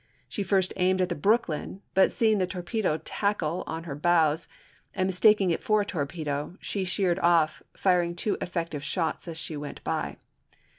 She 0.27 0.41
first 0.41 0.73
aimed 0.77 0.99
at 1.01 1.09
the 1.09 1.13
Brooklyn, 1.15 1.83
but 1.93 2.11
seeing 2.11 2.39
the 2.39 2.47
torpedo 2.47 2.97
tackle 3.05 3.63
on 3.67 3.83
her 3.83 3.93
bows 3.93 4.47
and 4.95 5.05
mistaking 5.05 5.51
it 5.51 5.63
for 5.63 5.81
a 5.81 5.85
torpedo 5.85 6.57
she 6.59 6.85
sheered 6.85 7.19
off, 7.19 7.61
firing 7.77 8.15
two 8.15 8.35
effective 8.41 8.83
shots 8.83 9.27
as 9.27 9.37
she 9.37 9.55
went 9.55 9.83
by. 9.83 10.17